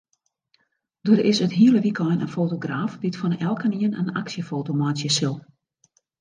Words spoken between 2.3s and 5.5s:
fotograaf dy't fan elkenien in aksjefoto meitsje sil.